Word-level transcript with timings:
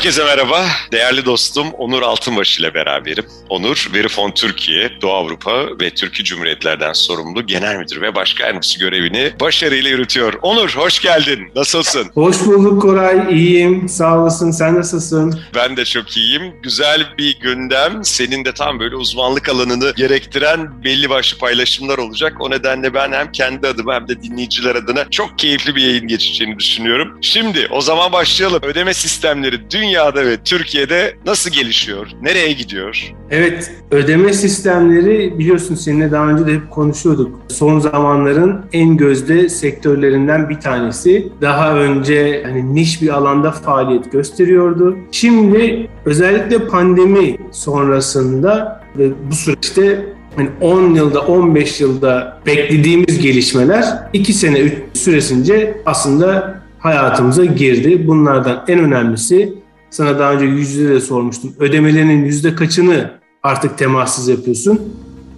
Herkese 0.00 0.24
merhaba. 0.24 0.66
Değerli 0.92 1.24
dostum 1.24 1.70
Onur 1.70 2.02
Altınbaş 2.02 2.58
ile 2.58 2.74
beraberim. 2.74 3.24
Onur, 3.48 3.90
Verifon 3.94 4.30
Türkiye, 4.30 4.90
Doğu 5.02 5.12
Avrupa 5.12 5.66
ve 5.80 5.90
Türkiye 5.90 6.24
Cumhuriyetlerden 6.24 6.92
sorumlu 6.92 7.46
Genel 7.46 7.76
Müdür 7.76 8.00
ve 8.00 8.14
Başkan 8.14 8.44
Yardımcısı 8.46 8.78
görevini 8.80 9.32
başarıyla 9.40 9.90
yürütüyor. 9.90 10.34
Onur, 10.42 10.76
hoş 10.76 11.00
geldin. 11.00 11.38
Nasılsın? 11.56 12.10
Hoş 12.14 12.40
bulduk 12.46 12.82
Koray. 12.82 13.34
İyiyim. 13.34 13.88
Sağ 13.88 14.18
olasın. 14.18 14.50
Sen 14.50 14.74
nasılsın? 14.74 15.40
Ben 15.54 15.76
de 15.76 15.84
çok 15.84 16.16
iyiyim. 16.16 16.42
Güzel 16.62 17.06
bir 17.18 17.40
gündem. 17.40 18.04
Senin 18.04 18.44
de 18.44 18.52
tam 18.52 18.80
böyle 18.80 18.96
uzmanlık 18.96 19.48
alanını 19.48 19.92
gerektiren 19.96 20.84
belli 20.84 21.10
başlı 21.10 21.38
paylaşımlar 21.38 21.98
olacak. 21.98 22.32
O 22.40 22.50
nedenle 22.50 22.94
ben 22.94 23.12
hem 23.12 23.32
kendi 23.32 23.68
adıma 23.68 23.94
hem 23.94 24.08
de 24.08 24.22
dinleyiciler 24.22 24.74
adına 24.74 25.10
çok 25.10 25.38
keyifli 25.38 25.76
bir 25.76 25.82
yayın 25.82 26.06
geçeceğini 26.08 26.58
düşünüyorum. 26.58 27.18
Şimdi 27.20 27.68
o 27.70 27.80
zaman 27.80 28.12
başlayalım. 28.12 28.60
Ödeme 28.62 28.94
sistemleri 28.94 29.70
dünyada 29.90 30.26
ve 30.26 30.36
Türkiye'de 30.44 31.14
nasıl 31.26 31.50
gelişiyor? 31.50 32.06
Nereye 32.22 32.52
gidiyor? 32.52 33.12
Evet, 33.30 33.72
ödeme 33.90 34.32
sistemleri 34.32 35.38
biliyorsun 35.38 35.74
seninle 35.74 36.10
daha 36.10 36.28
önce 36.28 36.46
de 36.46 36.54
hep 36.54 36.70
konuşuyorduk. 36.70 37.40
Son 37.48 37.78
zamanların 37.78 38.60
en 38.72 38.96
gözde 38.96 39.48
sektörlerinden 39.48 40.48
bir 40.48 40.60
tanesi. 40.60 41.28
Daha 41.40 41.74
önce 41.74 42.42
hani 42.46 42.74
niş 42.74 43.02
bir 43.02 43.08
alanda 43.08 43.50
faaliyet 43.52 44.12
gösteriyordu. 44.12 44.96
Şimdi 45.12 45.88
özellikle 46.04 46.66
pandemi 46.66 47.36
sonrasında 47.52 48.82
ve 48.98 49.10
bu 49.30 49.34
süreçte 49.34 50.06
yani 50.38 50.50
10 50.60 50.94
yılda 50.94 51.20
15 51.20 51.80
yılda 51.80 52.40
beklediğimiz 52.46 53.18
gelişmeler 53.18 53.84
2 54.12 54.32
sene 54.32 54.72
süresince 54.94 55.80
aslında 55.86 56.60
hayatımıza 56.80 57.44
girdi. 57.44 58.06
Bunlardan 58.06 58.64
en 58.68 58.78
önemlisi 58.78 59.54
sana 59.90 60.18
daha 60.18 60.32
önce 60.32 60.44
yüzde 60.44 60.88
de 60.88 61.00
sormuştum. 61.00 61.52
Ödemelerinin 61.58 62.24
yüzde 62.24 62.54
kaçını 62.54 63.10
artık 63.42 63.78
temassız 63.78 64.28
yapıyorsun? 64.28 64.80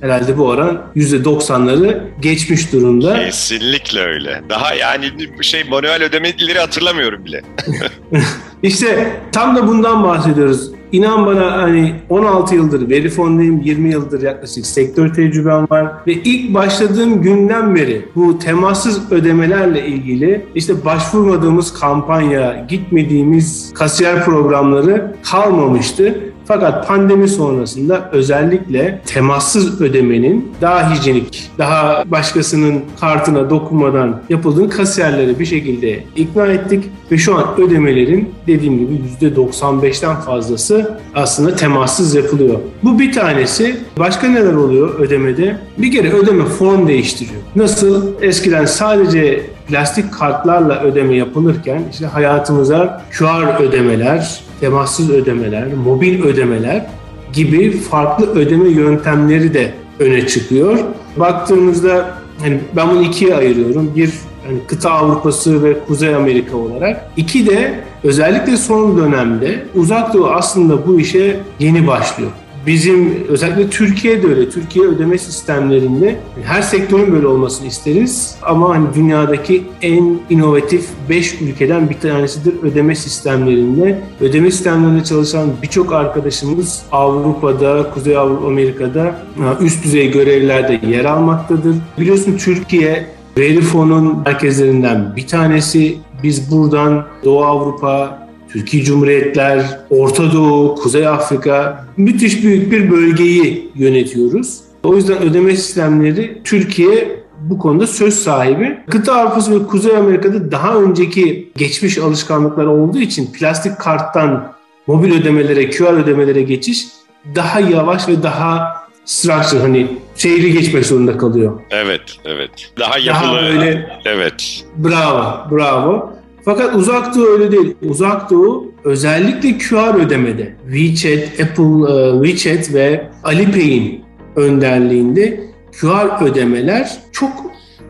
Herhalde 0.03 0.39
bu 0.39 0.47
oran 0.47 0.83
yüzde 0.95 1.25
doksanları 1.25 2.05
geçmiş 2.21 2.73
durumda. 2.73 3.25
Kesinlikle 3.25 4.01
öyle. 4.01 4.43
Daha 4.49 4.75
yani 4.75 5.07
şey 5.41 5.65
manuel 5.65 6.03
ödemeleri 6.03 6.59
hatırlamıyorum 6.59 7.25
bile. 7.25 7.43
İşte 8.63 9.21
tam 9.33 9.57
da 9.57 9.67
bundan 9.67 10.05
bahsediyoruz. 10.05 10.71
İnan 10.93 11.27
bana 11.27 11.63
hani 11.63 11.95
16 12.09 12.55
yıldır 12.55 12.91
Verifon'dayım, 12.91 13.61
20 13.61 13.91
yıldır 13.93 14.23
yaklaşık 14.23 14.67
sektör 14.67 15.15
tecrübem 15.15 15.67
var 15.71 15.93
ve 16.07 16.13
ilk 16.13 16.55
başladığım 16.55 17.23
günden 17.23 17.75
beri 17.77 18.09
bu 18.15 18.39
temassız 18.39 19.13
ödemelerle 19.13 19.87
ilgili 19.87 20.47
işte 20.55 20.85
başvurmadığımız 20.85 21.75
kampanya, 21.75 22.67
gitmediğimiz 22.69 23.75
kasiyer 23.75 24.25
programları 24.25 25.17
kalmamıştı. 25.23 26.21
Fakat 26.45 26.89
pandemi 26.89 27.29
sonrasında 27.29 28.11
özellikle 28.13 29.01
temassız 29.07 29.81
ödemenin 29.81 30.53
daha 30.61 30.95
hijyenik, 30.95 31.51
daha 31.59 32.05
başkasının 32.07 32.81
kartına 33.01 33.51
dokunmadan 33.51 34.23
yapıldığını 34.29 34.71
kasiyerleri 34.71 35.39
bir 35.39 35.47
şekilde 35.47 36.05
ikna 36.17 36.47
ettik 36.47 36.85
ve 37.11 37.19
şu 37.19 37.37
an 37.37 37.45
ödemelerin 37.61 38.35
dediğim 38.47 38.79
gibi 38.79 39.01
%95'ten 39.21 40.17
fazlası 40.17 40.99
aslında 41.15 41.57
temassız 41.57 42.15
yapılıyor. 42.15 42.59
Bu 42.83 42.99
bir 42.99 43.13
tanesi. 43.13 43.77
Başka 43.99 44.29
neler 44.29 44.53
oluyor 44.55 45.01
ödemede? 45.01 45.57
Bir 45.79 45.93
kere 45.93 46.13
ödeme 46.13 46.45
form 46.45 46.89
değiştiriyor. 46.89 47.41
Nasıl? 47.57 48.23
Eskiden 48.23 48.65
sadece 48.65 49.43
plastik 49.69 50.15
kartlarla 50.15 50.81
ödeme 50.81 51.15
yapılırken 51.15 51.83
işte 51.93 52.07
hayatımıza 52.07 53.03
QR 53.19 53.61
ödemeler, 53.63 54.41
temassız 54.61 55.11
ödemeler, 55.11 55.75
mobil 55.85 56.23
ödemeler 56.23 56.87
gibi 57.33 57.79
farklı 57.79 58.31
ödeme 58.31 58.69
yöntemleri 58.69 59.55
de 59.55 59.73
öne 59.99 60.27
çıkıyor. 60.27 60.79
Baktığımızda 61.17 62.11
hani 62.41 62.61
ben 62.77 62.91
bunu 62.91 63.03
ikiye 63.03 63.37
ayırıyorum. 63.37 63.93
Bir 63.97 64.13
yani 64.49 64.59
kıta 64.67 64.91
Avrupası 64.91 65.65
ve 65.65 65.79
Kuzey 65.87 66.15
Amerika 66.15 66.57
olarak. 66.57 67.11
İki 67.17 67.47
de 67.47 67.81
özellikle 68.05 68.57
son 68.57 68.99
dönemde 68.99 69.65
Uzak 69.75 70.15
Doğu 70.15 70.27
aslında 70.27 70.87
bu 70.87 71.01
işe 71.01 71.41
yeni 71.59 71.87
başlıyor 71.87 72.31
bizim 72.67 73.25
özellikle 73.29 73.71
Türkiye'de 73.71 74.27
öyle. 74.27 74.51
Türkiye 74.51 74.87
ödeme 74.87 75.19
sistemlerinde 75.19 76.17
her 76.45 76.63
sektörün 76.63 77.13
böyle 77.13 77.27
olmasını 77.27 77.67
isteriz. 77.67 78.37
Ama 78.43 78.69
hani 78.69 78.87
dünyadaki 78.95 79.65
en 79.83 80.19
inovatif 80.31 80.89
5 81.09 81.41
ülkeden 81.41 81.91
bir 81.91 82.01
tanesidir 82.01 82.55
ödeme 82.63 82.95
sistemlerinde. 82.95 84.01
Ödeme 84.21 84.51
sistemlerinde 84.51 85.05
çalışan 85.05 85.49
birçok 85.63 85.93
arkadaşımız 85.93 86.83
Avrupa'da, 86.93 87.91
Kuzey 87.95 88.17
Avrupa, 88.17 88.47
Amerika'da 88.47 89.19
üst 89.61 89.85
düzey 89.85 90.11
görevlerde 90.11 90.81
yer 90.87 91.05
almaktadır. 91.05 91.77
Biliyorsun 91.99 92.37
Türkiye 92.37 93.07
Verifon'un 93.39 94.23
merkezlerinden 94.25 95.17
bir 95.17 95.27
tanesi. 95.27 95.99
Biz 96.23 96.51
buradan 96.51 97.05
Doğu 97.25 97.45
Avrupa, 97.45 98.22
Türkiye 98.53 98.85
Cumhuriyetler, 98.85 99.81
Orta 99.91 100.33
Doğu, 100.33 100.75
Kuzey 100.75 101.09
Afrika 101.09 101.87
müthiş 101.97 102.43
büyük 102.43 102.73
bir 102.73 102.91
bölgeyi 102.91 103.71
yönetiyoruz. 103.75 104.61
O 104.83 104.97
yüzden 104.97 105.23
ödeme 105.23 105.57
sistemleri 105.57 106.41
Türkiye 106.45 107.23
bu 107.41 107.59
konuda 107.59 107.87
söz 107.87 108.15
sahibi. 108.15 108.79
Kıta 108.91 109.15
Avrupası 109.15 109.61
ve 109.61 109.67
Kuzey 109.67 109.97
Amerika'da 109.97 110.53
daha 110.53 110.75
önceki 110.77 111.53
geçmiş 111.57 111.99
alışkanlıklar 111.99 112.67
olduğu 112.67 112.99
için 112.99 113.33
plastik 113.33 113.79
karttan 113.79 114.53
mobil 114.87 115.21
ödemelere, 115.21 115.71
QR 115.71 115.93
ödemelere 115.93 116.43
geçiş 116.43 116.87
daha 117.35 117.61
yavaş 117.61 118.09
ve 118.09 118.23
daha 118.23 118.83
structure 119.05 119.61
hani 119.61 119.87
şehri 120.17 120.53
geçmek 120.53 120.87
zorunda 120.87 121.19
kalıyor. 121.19 121.61
Evet, 121.71 122.03
evet. 122.25 122.51
Daha 122.79 122.99
yapılı. 122.99 123.33
Daha 123.33 123.41
öyle. 123.41 124.01
Evet. 124.05 124.65
Bravo, 124.77 125.51
bravo. 125.51 126.13
Fakat 126.45 126.77
Uzak 126.77 127.15
Doğu 127.15 127.27
öyle 127.27 127.53
değil. 127.53 127.75
Uzak 127.83 128.31
Doğu 128.31 128.73
özellikle 128.85 129.59
QR 129.59 129.95
ödemede 129.95 130.57
WeChat, 130.71 131.41
Apple 131.41 131.93
e, 131.93 132.25
WeChat 132.25 132.75
ve 132.75 133.11
Alipay'in 133.25 134.05
önderliğinde 134.37 135.41
QR 135.81 136.25
ödemeler 136.25 136.99
çok 137.13 137.33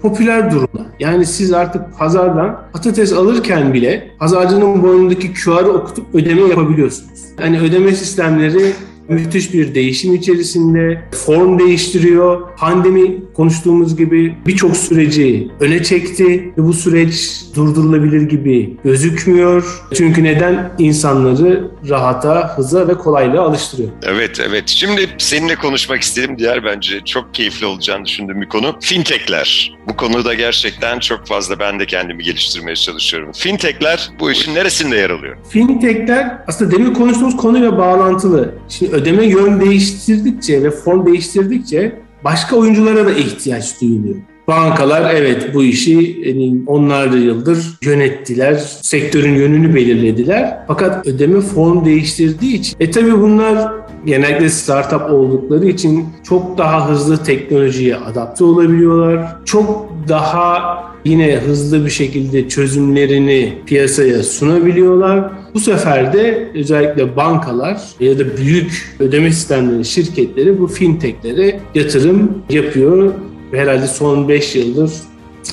popüler 0.03 0.51
durumda. 0.51 0.87
Yani 1.01 1.27
siz 1.27 1.53
artık 1.53 1.99
pazardan 1.99 2.63
patates 2.73 3.13
alırken 3.13 3.73
bile 3.75 4.11
pazarcının 4.19 4.83
boynundaki 4.83 5.33
QR'ı 5.35 5.73
okutup 5.73 6.15
ödeme 6.15 6.41
yapabiliyorsunuz. 6.41 7.21
Yani 7.43 7.61
ödeme 7.61 7.93
sistemleri 7.93 8.73
müthiş 9.09 9.55
bir 9.55 9.75
değişim 9.75 10.15
içerisinde 10.15 11.03
form 11.27 11.59
değiştiriyor. 11.59 12.57
Pandemi 12.57 13.23
konuştuğumuz 13.35 13.97
gibi 13.97 14.35
birçok 14.47 14.77
süreci 14.77 15.49
öne 15.61 15.83
çekti 15.83 16.53
ve 16.59 16.63
bu 16.63 16.73
süreç 16.73 17.41
durdurulabilir 17.57 18.23
gibi 18.23 18.77
gözükmüyor. 18.85 19.83
Çünkü 19.95 20.25
neden? 20.25 20.73
insanları 20.79 21.71
rahata, 21.89 22.57
hıza 22.57 22.89
ve 22.89 22.95
kolaylığa 22.95 23.45
alıştırıyor. 23.45 23.89
Evet, 24.03 24.41
evet. 24.49 24.69
Şimdi 24.69 25.09
seninle 25.19 25.55
konuşmak 25.55 26.03
istediğim 26.03 26.39
diğer 26.39 26.65
bence 26.65 27.01
çok 27.05 27.35
keyifli 27.35 27.67
olacağını 27.67 28.05
düşündüğüm 28.05 28.41
bir 28.41 28.49
konu. 28.49 28.77
Fintechler. 28.81 29.79
Bu 29.89 29.97
konuda 29.97 30.35
gerçekten 30.35 30.99
çok 30.99 31.27
fazla 31.27 31.59
ben 31.59 31.81
de 31.81 31.87
kendimi 31.87 32.23
geliştirmeye 32.23 32.77
çalışıyorum. 32.77 33.33
Fintechler 33.33 34.11
bu 34.21 34.31
işin 34.31 34.55
neresinde 34.55 34.97
yer 34.97 35.11
alıyor? 35.11 35.37
Fintechler 35.51 36.39
aslında 36.47 36.71
demin 36.71 36.95
konuştuğumuz 36.95 37.37
konuyla 37.37 37.79
bağlantılı. 37.79 38.55
Şimdi 38.69 38.95
ödeme 39.03 39.27
yön 39.27 39.61
değiştirdikçe 39.61 40.63
ve 40.63 40.71
form 40.71 41.07
değiştirdikçe 41.07 41.93
başka 42.25 42.57
oyunculara 42.57 43.07
da 43.07 43.13
ihtiyaç 43.13 43.81
duyuluyor. 43.81 44.17
Bankalar 44.49 45.15
evet 45.15 45.55
bu 45.55 45.63
işi 45.65 46.21
yani 46.25 46.63
onlarca 46.67 47.19
yıldır 47.19 47.79
yönettiler. 47.83 48.55
Sektörün 48.83 49.35
yönünü 49.35 49.75
belirlediler. 49.75 50.59
Fakat 50.67 51.07
ödeme 51.07 51.41
form 51.41 51.85
değiştirdiği 51.85 52.55
için 52.55 52.77
e 52.81 52.91
tabi 52.91 53.21
bunlar 53.21 53.73
genellikle 54.07 54.49
startup 54.49 55.11
oldukları 55.11 55.67
için 55.67 56.09
çok 56.29 56.59
daha 56.59 56.91
hızlı 56.91 57.25
teknolojiye 57.25 57.97
adapte 57.97 58.45
olabiliyorlar. 58.45 59.37
Çok 59.45 59.93
daha 60.09 60.92
yine 61.05 61.37
hızlı 61.37 61.85
bir 61.85 61.91
şekilde 61.91 62.49
çözümlerini 62.49 63.53
piyasaya 63.67 64.23
sunabiliyorlar. 64.23 65.31
Bu 65.55 65.61
sefer 65.61 66.13
de 66.13 66.51
özellikle 66.55 67.17
bankalar 67.17 67.81
ya 68.01 68.19
da 68.19 68.37
büyük 68.37 68.97
ödeme 69.01 69.33
sistemleri 69.33 69.85
şirketleri 69.85 70.61
bu 70.61 70.67
fintechlere 70.67 71.61
yatırım 71.75 72.43
yapıyor. 72.51 73.15
Herhalde 73.53 73.87
son 73.87 74.29
5 74.29 74.57
yıldır 74.57 74.91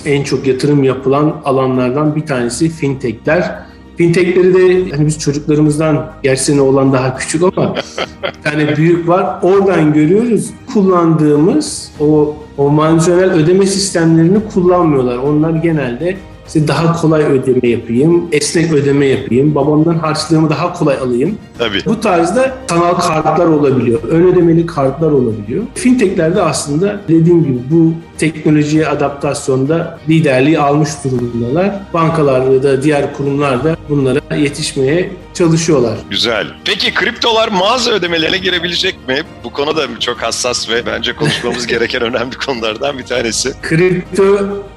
en 0.06 0.24
çok 0.24 0.48
yatırım 0.48 0.84
yapılan 0.84 1.42
alanlardan 1.46 2.16
bir 2.16 2.26
tanesi 2.26 2.70
fintechler. 2.70 3.69
Fintechleri 4.00 4.54
de 4.54 4.92
hani 4.96 5.06
biz 5.06 5.20
çocuklarımızdan 5.20 6.12
gerçi 6.24 6.62
olan 6.62 6.94
daha 6.94 7.18
küçük 7.18 7.44
ama 7.44 7.76
tane 8.44 8.78
büyük 8.78 9.08
var. 9.08 9.40
Oradan 9.42 9.94
görüyoruz 9.94 10.50
kullandığımız 10.74 11.92
o 12.00 12.36
o 12.58 12.70
manuel 12.70 13.32
ödeme 13.32 13.66
sistemlerini 13.66 14.40
kullanmıyorlar. 14.54 15.18
Onlar 15.18 15.50
genelde 15.50 16.18
İşte 16.50 16.68
daha 16.68 17.02
kolay 17.02 17.24
ödeme 17.24 17.68
yapayım, 17.70 18.28
esnek 18.32 18.74
ödeme 18.74 19.06
yapayım, 19.06 19.56
babamdan 19.56 19.94
harçlığımı 19.94 20.50
daha 20.50 20.74
kolay 20.74 20.98
alayım. 20.98 21.38
Tabii. 21.58 21.86
Bu 21.86 22.00
tarzda 22.00 22.58
sanal 22.70 22.94
kartlar 22.94 23.46
olabiliyor, 23.46 24.00
ön 24.04 24.24
ödemeli 24.24 24.66
kartlar 24.66 25.12
olabiliyor. 25.12 25.64
Fintechlerde 25.76 26.42
aslında 26.42 27.02
dediğim 27.08 27.44
gibi 27.44 27.60
bu 27.72 27.94
teknolojiye 28.18 28.88
adaptasyonda 28.88 30.00
liderliği 30.10 30.60
almış 30.60 30.90
durumdalar. 31.04 31.80
Bankalar 31.94 32.64
da 32.64 32.84
diğer 32.84 33.14
kurumlar 33.14 33.64
da 33.64 33.76
bunlara 33.90 34.36
yetişmeye 34.36 35.10
çalışıyorlar. 35.40 35.98
Güzel. 36.10 36.48
Peki 36.66 36.94
kriptolar 36.94 37.48
mağaza 37.48 37.92
ödemelerine 37.92 38.38
girebilecek 38.38 39.08
mi? 39.08 39.22
Bu 39.44 39.50
konu 39.50 39.78
da 39.78 39.88
çok 40.00 40.18
hassas 40.18 40.70
ve 40.70 40.86
bence 40.86 41.16
konuşmamız 41.16 41.68
gereken 41.74 42.02
önemli 42.02 42.36
konulardan 42.36 42.98
bir 42.98 43.04
tanesi. 43.04 43.54
Kripto 43.62 44.24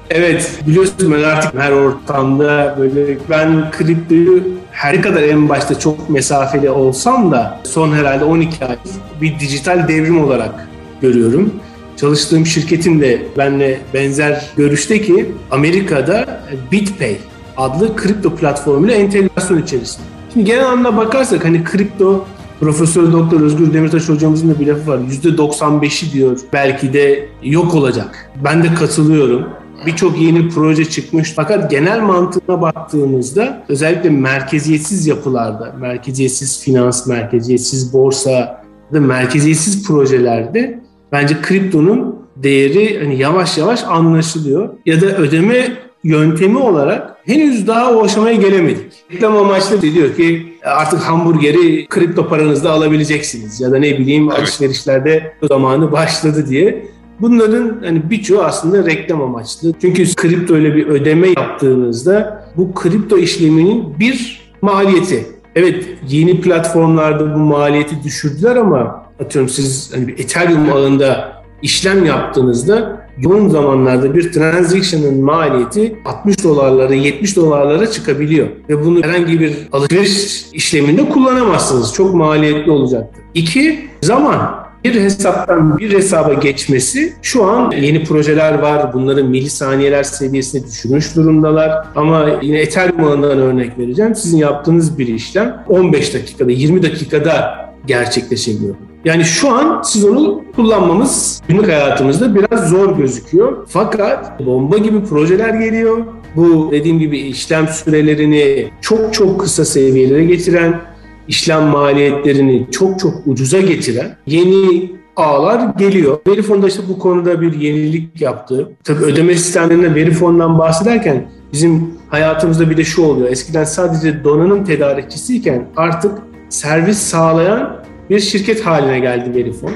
evet 0.09 0.51
biliyorsun 0.67 1.13
ben 1.13 1.23
artık 1.23 1.53
her 1.59 1.71
ortamda 1.71 2.75
böyle 2.79 3.17
ben 3.29 3.71
kriptoyu 3.71 4.43
her 4.71 5.01
kadar 5.01 5.23
en 5.23 5.49
başta 5.49 5.79
çok 5.79 6.09
mesafeli 6.09 6.69
olsam 6.69 7.31
da 7.31 7.61
son 7.63 7.93
herhalde 7.93 8.23
12 8.23 8.65
ay 8.65 8.77
bir 9.21 9.39
dijital 9.39 9.87
devrim 9.87 10.23
olarak 10.23 10.67
görüyorum. 11.01 11.53
Çalıştığım 11.97 12.45
şirketin 12.45 13.01
de 13.01 13.21
benle 13.37 13.81
benzer 13.93 14.45
görüşte 14.57 15.01
ki 15.01 15.31
Amerika'da 15.51 16.43
BitPay 16.71 17.17
adlı 17.57 17.95
kripto 17.95 18.35
platformuyla 18.35 18.95
entegrasyon 18.95 19.61
içerisinde. 19.61 20.12
Şimdi 20.33 20.45
genel 20.45 20.65
anlamda 20.65 20.97
bakarsak 20.97 21.45
hani 21.45 21.63
kripto 21.63 22.25
Profesör 22.59 23.11
Doktor 23.11 23.41
Özgür 23.41 23.73
Demirtaş 23.73 24.09
hocamızın 24.09 24.49
da 24.49 24.59
bir 24.59 24.67
lafı 24.67 24.91
var. 24.91 24.97
%95'i 24.97 26.13
diyor 26.13 26.39
belki 26.53 26.93
de 26.93 27.27
yok 27.43 27.75
olacak. 27.75 28.31
Ben 28.43 28.63
de 28.63 28.73
katılıyorum. 28.73 29.49
Birçok 29.85 30.21
yeni 30.21 30.49
proje 30.49 30.85
çıkmış 30.85 31.33
fakat 31.35 31.71
genel 31.71 32.01
mantığına 32.01 32.61
baktığımızda 32.61 33.63
özellikle 33.69 34.09
merkeziyetsiz 34.09 35.07
yapılarda, 35.07 35.75
merkeziyetsiz 35.79 36.63
finans, 36.63 37.07
merkeziyetsiz 37.07 37.93
borsa 37.93 38.63
ve 38.93 38.99
merkeziyetsiz 38.99 39.87
projelerde 39.87 40.79
bence 41.11 41.41
kriptonun 41.41 42.15
değeri 42.35 42.99
hani 43.03 43.17
yavaş 43.17 43.57
yavaş 43.57 43.83
anlaşılıyor. 43.83 44.69
Ya 44.85 45.01
da 45.01 45.05
ödeme 45.05 45.73
yöntemi 46.03 46.57
olarak 46.57 47.17
henüz 47.25 47.67
daha 47.67 47.91
o 47.91 48.03
aşamaya 48.03 48.35
gelemedik. 48.35 48.93
Reklam 49.11 49.37
amaçlı 49.37 49.81
diyor 49.81 50.15
ki 50.15 50.57
artık 50.65 50.99
hamburgeri 50.99 51.87
kripto 51.87 52.27
paranızda 52.27 52.71
alabileceksiniz 52.71 53.61
ya 53.61 53.71
da 53.71 53.79
ne 53.79 53.99
bileyim 53.99 54.29
evet. 54.29 54.39
alışverişlerde 54.39 55.33
zamanı 55.43 55.91
başladı 55.91 56.47
diye. 56.49 56.85
Bunların 57.19 57.81
hani 57.83 58.09
birçoğu 58.09 58.41
aslında 58.41 58.85
reklam 58.85 59.21
amaçlı. 59.21 59.73
Çünkü 59.81 60.15
kripto 60.15 60.57
ile 60.57 60.75
bir 60.75 60.87
ödeme 60.87 61.27
yaptığınızda 61.27 62.45
bu 62.57 62.73
kripto 62.73 63.17
işleminin 63.17 63.99
bir 63.99 64.41
maliyeti. 64.61 65.25
Evet 65.55 65.85
yeni 66.09 66.41
platformlarda 66.41 67.35
bu 67.35 67.39
maliyeti 67.39 68.03
düşürdüler 68.03 68.55
ama 68.55 69.05
atıyorum 69.19 69.49
siz 69.49 69.91
hani 69.93 70.07
bir 70.07 70.19
Ethereum 70.19 70.73
ağında 70.73 71.33
işlem 71.61 72.05
yaptığınızda 72.05 73.02
yoğun 73.17 73.49
zamanlarda 73.49 74.15
bir 74.15 74.31
transaction'ın 74.31 75.23
maliyeti 75.23 75.95
60 76.05 76.43
dolarlara 76.43 76.93
70 76.93 77.35
dolarlara 77.35 77.91
çıkabiliyor. 77.91 78.47
Ve 78.69 78.85
bunu 78.85 79.03
herhangi 79.03 79.39
bir 79.39 79.53
alışveriş 79.71 80.45
işleminde 80.53 81.09
kullanamazsınız. 81.09 81.93
Çok 81.93 82.13
maliyetli 82.13 82.71
olacaktır. 82.71 83.23
İki, 83.33 83.89
zaman 84.01 84.63
bir 84.83 85.01
hesaptan 85.01 85.77
bir 85.77 85.93
hesaba 85.93 86.33
geçmesi 86.33 87.13
şu 87.21 87.43
an 87.43 87.71
yeni 87.71 88.03
projeler 88.03 88.59
var. 88.59 88.93
Bunları 88.93 89.23
milisaniyeler 89.23 90.03
seviyesine 90.03 90.67
düşürmüş 90.67 91.15
durumdalar. 91.15 91.87
Ama 91.95 92.29
yine 92.41 92.59
Ethereum 92.59 93.03
ağından 93.03 93.37
örnek 93.37 93.79
vereceğim. 93.79 94.15
Sizin 94.15 94.37
yaptığınız 94.37 94.99
bir 94.99 95.07
işlem 95.07 95.63
15 95.69 96.13
dakikada, 96.13 96.51
20 96.51 96.83
dakikada 96.83 97.55
gerçekleşebiliyor. 97.85 98.75
Yani 99.05 99.23
şu 99.23 99.49
an 99.49 99.81
siz 99.81 100.05
onu 100.05 100.43
kullanmamız 100.55 101.32
günlük 101.47 101.67
hayatımızda 101.67 102.35
biraz 102.35 102.69
zor 102.69 102.97
gözüküyor. 102.97 103.57
Fakat 103.67 104.45
bomba 104.45 104.77
gibi 104.77 105.03
projeler 105.03 105.53
geliyor. 105.53 105.97
Bu 106.35 106.69
dediğim 106.71 106.99
gibi 106.99 107.17
işlem 107.19 107.67
sürelerini 107.67 108.69
çok 108.81 109.13
çok 109.13 109.39
kısa 109.39 109.65
seviyelere 109.65 110.25
getiren, 110.25 110.81
işlem 111.27 111.63
maliyetlerini 111.63 112.67
çok 112.71 112.99
çok 112.99 113.13
ucuza 113.25 113.59
getiren 113.59 114.17
yeni 114.27 114.91
ağlar 115.15 115.75
geliyor. 115.77 116.19
Verifon 116.27 116.63
da 116.63 116.67
işte 116.67 116.81
bu 116.89 116.99
konuda 116.99 117.41
bir 117.41 117.53
yenilik 117.61 118.21
yaptı. 118.21 118.71
Tabii 118.83 119.03
ödeme 119.03 119.35
sistemlerinde 119.35 119.95
Verifon'dan 119.95 120.59
bahsederken 120.59 121.29
bizim 121.53 121.93
hayatımızda 122.09 122.69
bir 122.69 122.77
de 122.77 122.83
şu 122.83 123.03
oluyor. 123.03 123.29
Eskiden 123.29 123.63
sadece 123.63 124.23
donanım 124.23 124.63
tedarikçisiyken 124.63 125.65
artık 125.75 126.11
servis 126.49 126.97
sağlayan 126.97 127.83
bir 128.09 128.19
şirket 128.19 128.65
haline 128.65 128.99
geldi 128.99 129.35
Verifon. 129.35 129.71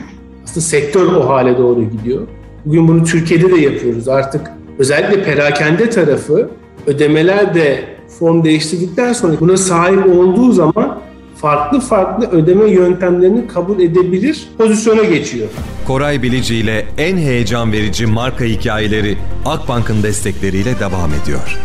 Aslında 0.48 0.62
sektör 0.62 1.06
o 1.06 1.30
hale 1.30 1.58
doğru 1.58 1.90
gidiyor. 1.90 2.28
Bugün 2.66 2.88
bunu 2.88 3.04
Türkiye'de 3.04 3.52
de 3.52 3.62
yapıyoruz. 3.62 4.08
Artık 4.08 4.42
özellikle 4.80 5.24
perakende 5.24 5.90
tarafı 5.90 6.50
ödemeler 6.88 7.56
de 7.56 7.84
form 8.20 8.44
değiştirdikten 8.44 9.14
sonra 9.14 9.40
buna 9.40 9.58
sahip 9.58 10.06
olduğu 10.06 10.52
zaman 10.52 11.00
farklı 11.36 11.80
farklı 11.80 12.30
ödeme 12.32 12.70
yöntemlerini 12.70 13.48
kabul 13.48 13.80
edebilir 13.80 14.48
pozisyona 14.58 15.04
geçiyor. 15.04 15.48
Koray 15.88 16.22
Bilici 16.22 16.56
ile 16.56 16.86
en 16.98 17.18
heyecan 17.18 17.72
verici 17.72 18.06
marka 18.06 18.46
hikayeleri 18.46 19.18
Akbank'ın 19.46 20.04
destekleriyle 20.04 20.80
devam 20.80 21.10
ediyor. 21.24 21.58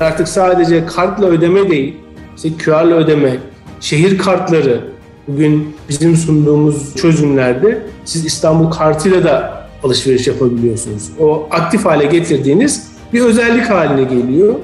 Artık 0.00 0.28
sadece 0.28 0.86
kartla 0.86 1.26
ödeme 1.26 1.70
değil, 1.70 1.96
işte 2.36 2.48
QR'la 2.64 2.94
ödeme, 2.94 3.36
şehir 3.80 4.18
kartları, 4.18 4.95
bugün 5.28 5.76
bizim 5.88 6.16
sunduğumuz 6.16 6.94
çözümlerde 6.94 7.82
siz 8.04 8.24
İstanbul 8.24 8.70
kartıyla 8.70 9.24
da 9.24 9.66
alışveriş 9.84 10.26
yapabiliyorsunuz. 10.26 11.10
O 11.20 11.46
aktif 11.50 11.84
hale 11.84 12.04
getirdiğiniz 12.04 12.88
bir 13.12 13.20
özellik 13.20 13.70
haline 13.70 14.02
geliyor. 14.02 14.54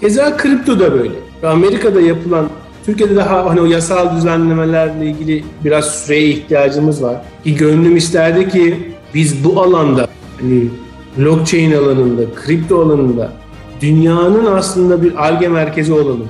Keza 0.00 0.36
kripto 0.36 0.80
da 0.80 0.92
böyle. 0.92 1.14
Amerika'da 1.42 2.00
yapılan 2.00 2.48
Türkiye'de 2.86 3.16
daha 3.16 3.50
hani 3.50 3.60
o 3.60 3.64
yasal 3.64 4.16
düzenlemelerle 4.16 5.06
ilgili 5.06 5.44
biraz 5.64 5.84
süreye 5.84 6.28
ihtiyacımız 6.28 7.02
var. 7.02 7.16
Ki 7.44 7.54
gönlüm 7.54 7.96
isterdi 7.96 8.48
ki 8.48 8.94
biz 9.14 9.44
bu 9.44 9.62
alanda 9.62 10.08
hani 10.40 10.64
blockchain 11.18 11.72
alanında, 11.72 12.22
kripto 12.34 12.82
alanında 12.82 13.32
dünyanın 13.80 14.46
aslında 14.46 15.02
bir 15.02 15.26
alge 15.26 15.48
merkezi 15.48 15.92
olalım. 15.92 16.28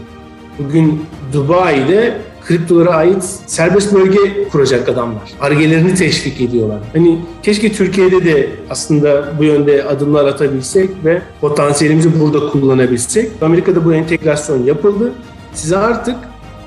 Bugün 0.59 1.03
Dubai'de 1.33 2.15
kriptolara 2.45 2.91
ait 2.91 3.25
serbest 3.47 3.95
bölge 3.95 4.49
kuracak 4.49 4.89
adamlar. 4.89 5.23
Argelerini 5.41 5.95
teşvik 5.95 6.41
ediyorlar. 6.41 6.79
Hani 6.93 7.19
keşke 7.43 7.73
Türkiye'de 7.73 8.25
de 8.25 8.51
aslında 8.71 9.33
bu 9.39 9.45
yönde 9.45 9.85
adımlar 9.85 10.25
atabilsek 10.25 10.91
ve 11.05 11.23
potansiyelimizi 11.41 12.21
burada 12.21 12.49
kullanabilsek. 12.49 13.31
Amerika'da 13.43 13.85
bu 13.85 13.95
entegrasyon 13.95 14.65
yapıldı. 14.65 15.13
Size 15.55 15.77
artık 15.77 16.17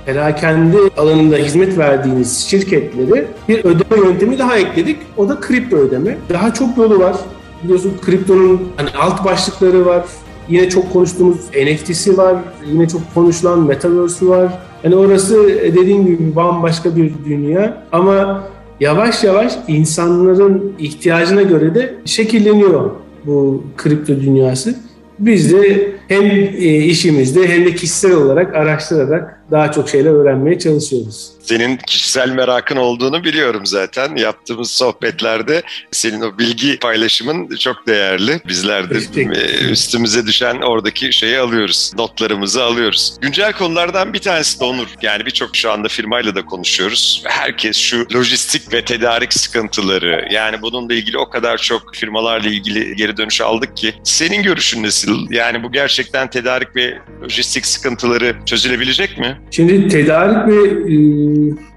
perakende 0.05 0.77
alanında 0.97 1.35
hizmet 1.35 1.77
verdiğiniz 1.77 2.37
şirketleri 2.37 3.27
bir 3.49 3.59
ödeme 3.59 4.07
yöntemi 4.07 4.39
daha 4.39 4.57
ekledik. 4.57 4.97
O 5.17 5.29
da 5.29 5.39
kripto 5.39 5.77
ödeme. 5.77 6.17
Daha 6.29 6.53
çok 6.53 6.77
yolu 6.77 6.99
var. 6.99 7.15
Biliyorsun 7.63 7.93
kriptonun 8.01 8.61
hani 8.77 8.89
alt 8.89 9.25
başlıkları 9.25 9.85
var. 9.85 10.05
Yine 10.49 10.69
çok 10.69 10.93
konuştuğumuz 10.93 11.37
NFT'si 11.37 12.17
var. 12.17 12.35
Yine 12.65 12.87
çok 12.87 13.13
konuşulan 13.13 13.59
Metaverse'ü 13.59 14.29
var. 14.29 14.51
Hani 14.85 14.95
orası 14.95 15.47
dediğim 15.47 16.05
gibi 16.05 16.35
bambaşka 16.35 16.95
bir 16.95 17.13
dünya. 17.25 17.83
Ama 17.91 18.43
yavaş 18.79 19.23
yavaş 19.23 19.53
insanların 19.67 20.73
ihtiyacına 20.79 21.41
göre 21.41 21.75
de 21.75 21.95
şekilleniyor 22.05 22.91
bu 23.25 23.63
kripto 23.77 24.15
dünyası. 24.15 24.75
Biz 25.19 25.53
de 25.53 25.91
hem 26.07 26.25
e, 26.31 26.77
işimizde 26.77 27.47
hem 27.47 27.65
de 27.65 27.75
kişisel 27.75 28.13
olarak 28.13 28.55
araştırarak 28.55 29.34
daha 29.51 29.71
çok 29.71 29.89
şeyler 29.89 30.11
öğrenmeye 30.11 30.59
çalışıyoruz. 30.59 31.31
Senin 31.45 31.77
kişisel 31.77 32.29
merakın 32.29 32.75
olduğunu 32.75 33.23
biliyorum 33.23 33.65
zaten. 33.65 34.15
Yaptığımız 34.15 34.71
sohbetlerde 34.71 35.63
senin 35.91 36.21
o 36.21 36.37
bilgi 36.37 36.79
paylaşımın 36.79 37.55
çok 37.55 37.87
değerli. 37.87 38.41
Bizler 38.47 38.89
de 38.89 38.97
e, 39.21 39.69
üstümüze 39.69 40.27
düşen 40.27 40.55
oradaki 40.61 41.13
şeyi 41.13 41.39
alıyoruz. 41.39 41.91
Notlarımızı 41.97 42.63
alıyoruz. 42.63 43.17
Güncel 43.21 43.53
konulardan 43.53 44.13
bir 44.13 44.19
tanesi 44.19 44.59
de 44.59 44.63
Onur. 44.63 44.87
Yani 45.01 45.25
birçok 45.25 45.55
şu 45.55 45.71
anda 45.71 45.87
firmayla 45.87 46.35
da 46.35 46.45
konuşuyoruz. 46.45 47.23
Herkes 47.25 47.77
şu 47.77 48.07
lojistik 48.13 48.73
ve 48.73 48.85
tedarik 48.85 49.33
sıkıntıları 49.33 50.27
yani 50.31 50.61
bununla 50.61 50.93
ilgili 50.93 51.17
o 51.17 51.29
kadar 51.29 51.57
çok 51.57 51.95
firmalarla 51.95 52.49
ilgili 52.49 52.95
geri 52.95 53.17
dönüş 53.17 53.41
aldık 53.41 53.77
ki 53.77 53.93
senin 54.03 54.43
görüşün 54.43 54.83
nasıl? 54.83 55.31
Yani 55.31 55.63
bu 55.63 55.71
gerçekten 55.71 56.29
tedarik 56.29 56.75
ve 56.75 56.97
lojistik 57.23 57.65
sıkıntıları 57.65 58.35
çözülebilecek 58.45 59.17
mi? 59.17 59.34
Şimdi 59.51 59.87
tedarik 59.87 60.47
ve 60.47 60.69
e, 60.93 60.95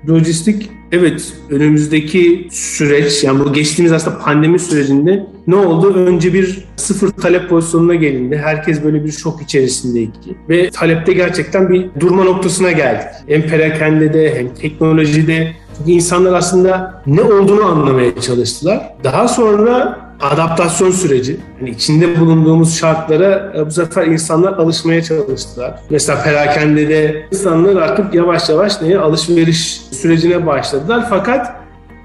lojistik 0.09 0.71
evet 0.93 1.33
önümüzdeki 1.51 2.49
süreç 2.51 3.25
yani 3.25 3.41
bu 3.41 3.53
geçtiğimiz 3.53 3.93
aslında 3.93 4.19
pandemi 4.19 4.59
sürecinde 4.59 5.27
ne 5.47 5.57
oldu? 5.57 5.95
Önce 5.95 6.35
bir 6.35 6.65
sıfır 6.77 7.11
talep 7.11 7.49
pozisyonuna 7.49 7.95
gelindi. 7.95 8.37
Herkes 8.37 8.85
böyle 8.85 9.05
bir 9.05 9.13
şok 9.13 9.43
içerisindeydi. 9.43 10.13
Ve 10.49 10.71
talepte 10.71 11.13
gerçekten 11.13 11.69
bir 11.69 11.87
durma 12.01 12.25
noktasına 12.25 12.73
geldik. 12.73 13.09
Hem 13.27 13.43
perakende 13.43 14.35
hem 14.35 14.55
teknolojide. 14.55 15.53
Çünkü 15.79 15.91
insanlar 15.91 16.33
aslında 16.33 17.03
ne 17.07 17.23
olduğunu 17.23 17.65
anlamaya 17.65 18.21
çalıştılar. 18.21 18.93
Daha 19.05 19.29
sonra 19.29 19.99
adaptasyon 20.21 20.91
süreci. 20.91 21.37
Yani 21.61 21.71
içinde 21.71 22.21
bulunduğumuz 22.21 22.79
şartlara 22.79 23.53
e, 23.57 23.67
bu 23.67 23.71
sefer 23.71 24.07
insanlar 24.07 24.53
alışmaya 24.53 25.03
çalıştılar. 25.03 25.81
Mesela 25.91 26.23
perakende 26.23 26.89
de 26.89 27.27
insanlar 27.33 27.83
artık 27.83 28.15
yavaş 28.15 28.49
yavaş 28.49 28.83
neye 28.83 28.99
alışveriş 28.99 29.81
sürecine 29.93 30.47
başladılar. 30.47 31.07
Fakat 31.11 31.57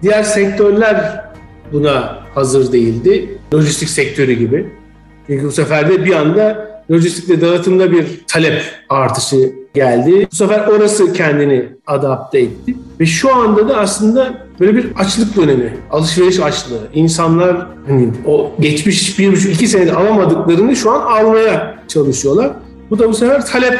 diğer 0.01 0.23
sektörler 0.23 1.25
buna 1.71 2.23
hazır 2.35 2.71
değildi. 2.71 3.37
Lojistik 3.53 3.89
sektörü 3.89 4.33
gibi. 4.33 4.69
Çünkü 5.27 5.45
bu 5.45 5.51
sefer 5.51 5.89
de 5.89 6.05
bir 6.05 6.13
anda 6.13 6.73
lojistikte 6.91 7.41
dağıtımda 7.41 7.91
bir 7.91 8.23
talep 8.27 8.61
artışı 8.89 9.62
geldi. 9.73 10.27
Bu 10.31 10.35
sefer 10.35 10.67
orası 10.67 11.13
kendini 11.13 11.65
adapte 11.87 12.39
etti. 12.39 12.75
Ve 12.99 13.05
şu 13.05 13.35
anda 13.35 13.69
da 13.69 13.77
aslında 13.77 14.33
böyle 14.59 14.75
bir 14.75 14.87
açlık 14.95 15.37
dönemi, 15.37 15.73
alışveriş 15.91 16.39
açlığı. 16.39 16.87
İnsanlar 16.93 17.67
hani 17.87 18.09
o 18.25 18.51
geçmiş 18.59 19.19
bir 19.19 19.31
buçuk 19.31 19.53
iki 19.53 19.67
senede 19.67 19.93
alamadıklarını 19.93 20.75
şu 20.75 20.91
an 20.91 21.01
almaya 21.01 21.75
çalışıyorlar. 21.87 22.51
Bu 22.89 22.99
da 22.99 23.09
bu 23.09 23.13
sefer 23.13 23.45
talep 23.45 23.79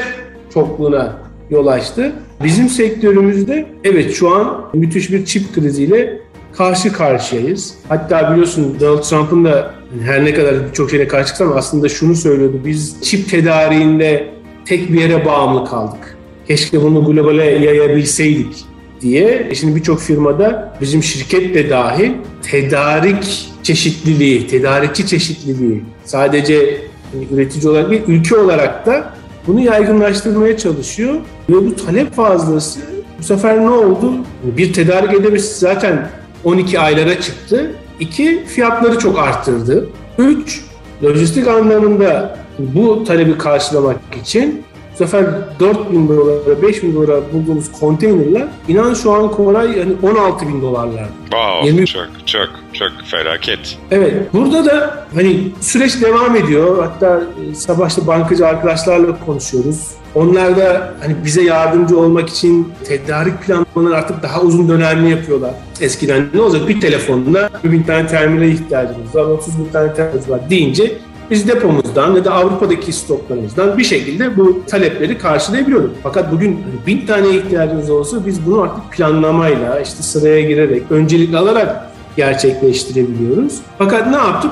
çokluğuna 0.53 1.15
yol 1.50 1.67
açtı. 1.67 2.12
Bizim 2.43 2.69
sektörümüzde 2.69 3.65
evet 3.83 4.13
şu 4.13 4.35
an 4.35 4.62
müthiş 4.73 5.12
bir 5.12 5.25
çip 5.25 5.55
kriziyle 5.55 6.19
karşı 6.57 6.93
karşıyayız. 6.93 7.75
Hatta 7.89 8.31
biliyorsun 8.31 8.77
Donald 8.79 9.01
Trump'ın 9.01 9.45
da 9.45 9.73
her 10.05 10.25
ne 10.25 10.33
kadar 10.33 10.67
birçok 10.67 10.89
şeyle 10.89 11.07
karşı 11.07 11.27
çıksa 11.27 11.45
aslında 11.55 11.89
şunu 11.89 12.15
söylüyordu. 12.15 12.62
Biz 12.65 13.01
çip 13.01 13.29
tedariğinde 13.29 14.33
tek 14.65 14.93
bir 14.93 15.01
yere 15.01 15.25
bağımlı 15.25 15.65
kaldık. 15.65 16.17
Keşke 16.48 16.82
bunu 16.82 17.05
globale 17.05 17.46
yayabilseydik 17.46 18.65
diye. 19.01 19.48
E 19.50 19.55
şimdi 19.55 19.75
birçok 19.75 20.00
firmada 20.00 20.74
bizim 20.82 21.03
şirket 21.03 21.55
de 21.55 21.70
dahil 21.70 22.12
tedarik 22.51 23.50
çeşitliliği, 23.63 24.48
tedarikçi 24.48 25.08
çeşitliliği 25.08 25.84
sadece 26.05 26.82
hani 27.13 27.27
üretici 27.32 27.70
olarak 27.70 27.91
değil, 27.91 28.01
ülke 28.08 28.38
olarak 28.38 28.86
da 28.86 29.13
bunu 29.48 29.60
yaygınlaştırmaya 29.60 30.58
çalışıyor. 30.58 31.13
Ve 31.50 31.53
bu 31.53 31.75
talep 31.75 32.13
fazlası 32.13 32.79
bu 33.20 33.24
sefer 33.24 33.60
ne 33.60 33.70
oldu? 33.70 34.13
Bir 34.43 34.74
tedarik 34.74 35.13
edemesi 35.13 35.60
zaten 35.60 36.10
12 36.43 36.79
aylara 36.79 37.22
çıktı. 37.22 37.72
İki, 38.00 38.43
fiyatları 38.46 39.00
çok 39.00 39.20
arttırdı. 39.20 39.89
Üç, 40.17 40.62
lojistik 41.03 41.48
anlamında 41.48 42.38
bu 42.60 43.03
talebi 43.03 43.38
karşılamak 43.38 43.98
için 44.22 44.63
bu 44.93 44.98
sefer 44.98 45.25
4 45.60 45.91
bin 45.91 46.07
dolara, 46.07 46.62
5 46.62 46.83
bin 46.83 46.95
dolara 46.95 47.22
bulduğumuz 47.33 47.72
konteynerler 47.72 48.48
inan 48.67 48.93
şu 48.93 49.12
an 49.12 49.31
Koray 49.31 49.77
yani 49.77 49.93
16 50.03 50.48
bin 50.48 50.62
dolarlar. 50.62 51.05
Wow, 51.24 51.67
20... 51.67 51.88
çok 51.88 52.07
çok 52.25 52.50
çok 52.74 52.91
felaket. 53.05 53.77
Evet, 53.91 54.13
burada 54.33 54.65
da 54.65 55.05
hani 55.15 55.51
süreç 55.62 56.01
devam 56.01 56.36
ediyor. 56.36 56.83
Hatta 56.83 57.24
e, 57.51 57.55
sabah 57.55 57.89
işte 57.89 58.07
bankacı 58.07 58.48
arkadaşlarla 58.48 59.19
konuşuyoruz. 59.25 59.88
Onlar 60.15 60.57
da 60.57 60.93
hani 61.01 61.15
bize 61.25 61.43
yardımcı 61.43 62.00
olmak 62.00 62.29
için 62.29 62.74
tedarik 62.83 63.41
planlamaları 63.41 63.95
artık 63.95 64.24
daha 64.24 64.41
uzun 64.41 64.69
dönemli 64.69 65.10
yapıyorlar. 65.10 65.51
Eskiden 65.81 66.25
ne 66.33 66.41
olacak? 66.41 66.67
Bir 66.67 66.81
telefonla 66.81 67.50
bir 67.63 67.72
bin 67.72 67.83
tane 67.83 68.07
terminale 68.07 68.50
ihtiyacımız 68.50 69.15
var, 69.15 69.24
30 69.24 69.60
bin 69.60 69.69
tane 69.69 69.93
terminal 69.93 70.29
var 70.29 70.50
deyince 70.50 70.91
biz 71.32 71.48
depomuzdan 71.48 72.15
ya 72.15 72.25
da 72.25 72.34
Avrupa'daki 72.34 72.94
stoklarımızdan 72.94 73.77
bir 73.77 73.84
şekilde 73.84 74.38
bu 74.38 74.62
talepleri 74.68 75.18
karşılayabiliyorduk. 75.18 75.92
Fakat 76.03 76.32
bugün 76.32 76.60
bin 76.88 77.06
tane 77.06 77.30
ihtiyacımız 77.30 77.89
olsa 77.89 78.25
biz 78.25 78.46
bunu 78.46 78.62
artık 78.62 78.92
planlamayla, 78.92 79.80
işte 79.80 80.03
sıraya 80.03 80.42
girerek, 80.42 80.84
öncelikli 80.89 81.38
alarak 81.38 81.92
gerçekleştirebiliyoruz. 82.18 83.60
Fakat 83.77 84.08
ne 84.08 84.15
yaptık? 84.15 84.51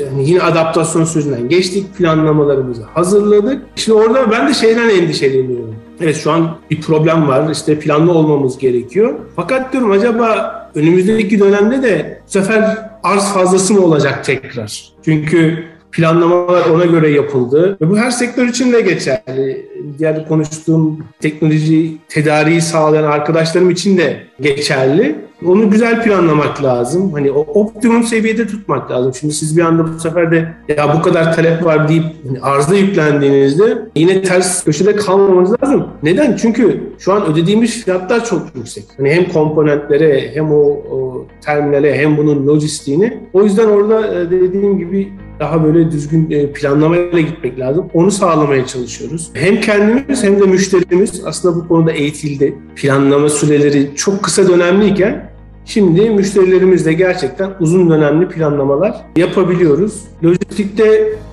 Yani 0.00 0.30
yine 0.30 0.42
adaptasyon 0.42 1.04
sürecinden 1.04 1.48
geçtik, 1.48 1.96
planlamalarımızı 1.96 2.82
hazırladık. 2.82 3.62
Şimdi 3.76 3.98
orada 3.98 4.30
ben 4.30 4.48
de 4.48 4.54
şeyden 4.54 4.88
endişeleniyorum. 4.88 5.74
Evet 6.00 6.16
şu 6.16 6.32
an 6.32 6.56
bir 6.70 6.80
problem 6.80 7.28
var, 7.28 7.50
işte 7.50 7.78
planlı 7.78 8.12
olmamız 8.12 8.58
gerekiyor. 8.58 9.14
Fakat 9.36 9.72
diyorum 9.72 9.90
acaba 9.90 10.52
önümüzdeki 10.74 11.40
dönemde 11.40 11.82
de 11.82 12.20
bu 12.26 12.30
sefer 12.30 12.78
arz 13.02 13.32
fazlası 13.32 13.74
mı 13.74 13.80
olacak 13.80 14.24
tekrar? 14.24 14.92
Çünkü 15.04 15.64
planlamalar 15.96 16.70
ona 16.70 16.84
göre 16.84 17.10
yapıldı. 17.10 17.76
Ve 17.80 17.90
bu 17.90 17.98
her 17.98 18.10
sektör 18.10 18.48
için 18.48 18.72
de 18.72 18.80
geçerli. 18.80 19.66
Diğer 19.98 20.28
konuştuğum 20.28 20.98
teknoloji 21.20 21.96
tedariği 22.08 22.60
sağlayan 22.60 23.04
arkadaşlarım 23.04 23.70
için 23.70 23.98
de 23.98 24.22
geçerli. 24.40 25.26
Onu 25.46 25.70
güzel 25.70 26.02
planlamak 26.02 26.62
lazım. 26.62 27.12
Hani 27.12 27.30
o 27.30 27.40
optimum 27.40 28.02
seviyede 28.02 28.46
tutmak 28.46 28.90
lazım. 28.90 29.14
Şimdi 29.14 29.34
siz 29.34 29.56
bir 29.56 29.62
anda 29.62 29.94
bu 29.94 29.98
sefer 29.98 30.30
de 30.30 30.54
ya 30.68 30.96
bu 30.96 31.02
kadar 31.02 31.34
talep 31.36 31.64
var 31.64 31.88
deyip 31.88 32.04
hani 32.28 32.40
arzda 32.40 32.76
yüklendiğinizde 32.76 33.78
yine 33.96 34.22
ters 34.22 34.64
köşede 34.64 34.96
kalmamanız 34.96 35.54
lazım. 35.62 35.88
Neden? 36.02 36.36
Çünkü 36.36 36.80
şu 36.98 37.12
an 37.12 37.26
ödediğimiz 37.26 37.84
fiyatlar 37.84 38.24
çok 38.24 38.42
yüksek. 38.54 38.84
Hani 38.96 39.10
hem 39.10 39.28
komponentlere 39.28 40.30
hem 40.34 40.52
o, 40.52 40.62
o 40.90 41.26
terminale 41.44 41.98
hem 41.98 42.16
bunun 42.16 42.46
lojistiğini. 42.46 43.18
O 43.32 43.42
yüzden 43.42 43.68
orada 43.68 44.20
e, 44.20 44.30
dediğim 44.30 44.78
gibi 44.78 45.12
daha 45.40 45.64
böyle 45.64 45.90
düzgün 45.90 46.30
e, 46.30 46.52
planlamayla 46.52 47.20
gitmek 47.20 47.58
lazım. 47.58 47.86
Onu 47.94 48.10
sağlamaya 48.10 48.66
çalışıyoruz. 48.66 49.30
Hem 49.34 49.60
kendimiz 49.76 50.24
hem 50.24 50.40
de 50.40 50.46
müşterimiz 50.46 51.22
aslında 51.24 51.56
bu 51.56 51.68
konuda 51.68 51.92
eğitildi. 51.92 52.58
Planlama 52.76 53.28
süreleri 53.28 53.90
çok 53.96 54.22
kısa 54.22 54.48
dönemliyken 54.48 55.36
Şimdi 55.68 56.10
müşterilerimizle 56.10 56.92
gerçekten 56.92 57.50
uzun 57.60 57.90
dönemli 57.90 58.28
planlamalar 58.28 58.96
yapabiliyoruz. 59.16 60.02
Lojistikte 60.24 60.84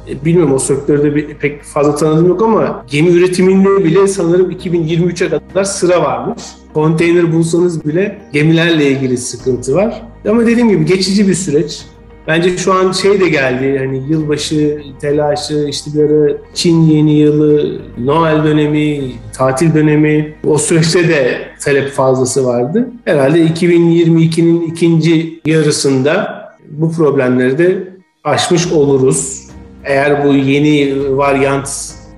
e, 0.10 0.26
bilmiyorum 0.26 0.54
o 0.54 0.60
sektörde 0.60 1.38
pek 1.38 1.64
fazla 1.64 1.96
tanıdığım 1.96 2.28
yok 2.28 2.42
ama 2.42 2.86
gemi 2.92 3.10
üretiminde 3.10 3.84
bile 3.84 4.08
sanırım 4.08 4.52
2023'e 4.52 5.30
kadar 5.30 5.64
sıra 5.64 6.02
varmış. 6.02 6.44
Konteyner 6.74 7.34
bulsanız 7.34 7.86
bile 7.86 8.22
gemilerle 8.34 8.92
ilgili 8.92 9.18
sıkıntı 9.18 9.76
var. 9.76 10.02
Ama 10.30 10.46
dediğim 10.46 10.70
gibi 10.70 10.86
geçici 10.86 11.28
bir 11.28 11.34
süreç. 11.34 11.86
Bence 12.27 12.58
şu 12.58 12.74
an 12.74 12.92
şey 12.92 13.20
de 13.20 13.30
geldi 13.30 13.77
hani 13.80 14.03
yılbaşı 14.10 14.82
telaşı 15.01 15.65
işte 15.70 15.92
bir 15.94 16.03
ara 16.03 16.38
Çin 16.53 16.82
yeni 16.82 17.13
yılı, 17.13 17.82
Noel 17.98 18.44
dönemi, 18.44 19.12
tatil 19.34 19.74
dönemi 19.74 20.36
o 20.48 20.58
süreçte 20.58 21.08
de 21.08 21.38
talep 21.63 21.89
fazlası 21.89 22.46
vardı. 22.46 22.88
Herhalde 23.06 23.46
2022'nin 23.46 24.62
ikinci 24.62 25.39
yarısında 25.46 26.44
bu 26.70 26.92
problemleri 26.92 27.58
de 27.58 27.94
aşmış 28.24 28.72
oluruz. 28.72 29.44
Eğer 29.84 30.25
bu 30.25 30.34
yeni 30.34 30.96
varyant 31.18 31.70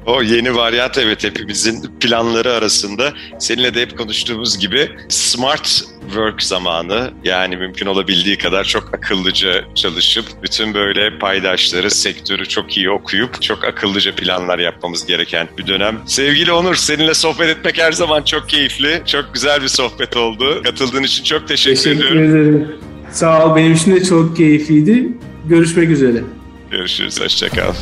o 0.05 0.21
yeni 0.21 0.55
varyant 0.55 0.97
evet 0.97 1.23
hepimizin 1.23 1.81
planları 1.99 2.53
arasında. 2.53 3.13
Seninle 3.39 3.73
de 3.73 3.81
hep 3.81 3.97
konuştuğumuz 3.97 4.59
gibi 4.59 4.91
smart 5.09 5.83
work 6.05 6.43
zamanı. 6.43 7.11
Yani 7.23 7.57
mümkün 7.57 7.85
olabildiği 7.85 8.37
kadar 8.37 8.63
çok 8.63 8.93
akıllıca 8.93 9.65
çalışıp 9.75 10.25
bütün 10.43 10.73
böyle 10.73 11.19
paydaşları, 11.19 11.91
sektörü 11.91 12.45
çok 12.45 12.77
iyi 12.77 12.89
okuyup 12.89 13.41
çok 13.41 13.63
akıllıca 13.63 14.15
planlar 14.15 14.59
yapmamız 14.59 15.05
gereken 15.05 15.47
bir 15.57 15.67
dönem. 15.67 15.99
Sevgili 16.05 16.51
Onur 16.51 16.75
seninle 16.75 17.13
sohbet 17.13 17.49
etmek 17.49 17.77
her 17.77 17.91
zaman 17.91 18.23
çok 18.23 18.49
keyifli. 18.49 19.01
Çok 19.05 19.33
güzel 19.33 19.61
bir 19.61 19.67
sohbet 19.67 20.17
oldu. 20.17 20.61
Katıldığın 20.63 21.03
için 21.03 21.23
çok 21.23 21.47
teşekkür, 21.47 21.75
teşekkür 21.75 22.05
ediyorum. 22.05 22.17
Teşekkür 22.17 22.39
ederim. 22.41 22.67
Sağ 23.11 23.45
ol 23.45 23.55
benim 23.55 23.73
için 23.73 23.95
de 23.95 24.03
çok 24.03 24.37
keyifliydi. 24.37 25.09
Görüşmek 25.45 25.89
üzere. 25.89 26.23
Görüşürüz. 26.71 27.21
Hoşçakal. 27.21 27.75